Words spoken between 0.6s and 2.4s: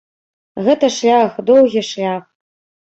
Гэта шлях, доўгі шлях.